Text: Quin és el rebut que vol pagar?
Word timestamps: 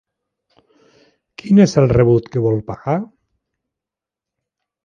Quin 1.41 1.61
és 1.67 1.77
el 1.81 1.87
rebut 1.93 2.31
que 2.37 2.43
vol 2.47 2.57
pagar? 2.73 2.99